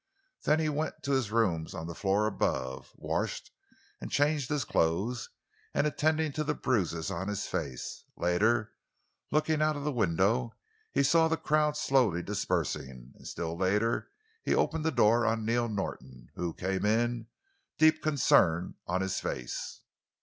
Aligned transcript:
Then 0.45 0.59
he 0.59 0.67
went 0.67 1.03
to 1.03 1.11
his 1.11 1.29
rooms 1.29 1.75
on 1.75 1.85
the 1.85 1.93
floor 1.93 2.25
above, 2.25 2.89
washed 2.95 3.51
and 3.99 4.09
changed 4.11 4.49
his 4.49 4.65
clothes, 4.65 5.29
and 5.75 5.85
attended 5.85 6.33
to 6.33 6.43
the 6.43 6.55
bruises 6.55 7.11
on 7.11 7.27
his 7.27 7.45
face. 7.45 8.03
Later, 8.17 8.73
looking 9.29 9.61
out 9.61 9.75
of 9.77 9.83
the 9.83 9.91
window, 9.91 10.55
he 10.91 11.03
saw 11.03 11.27
the 11.27 11.37
crowd 11.37 11.77
slowly 11.77 12.23
dispersing; 12.23 13.11
and 13.15 13.27
still 13.27 13.55
later 13.55 14.09
he 14.41 14.55
opened 14.55 14.85
the 14.85 14.91
door 14.91 15.23
on 15.23 15.45
Neil 15.45 15.69
Norton, 15.69 16.29
who 16.33 16.51
came 16.55 16.83
in, 16.83 17.27
deep 17.77 18.01
concern 18.01 18.73
on 18.87 19.01
his 19.01 19.19
face. 19.19 19.81